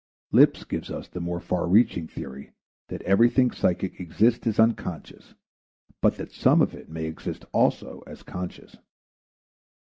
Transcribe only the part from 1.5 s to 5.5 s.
reaching theory that everything psychic exists as unconscious,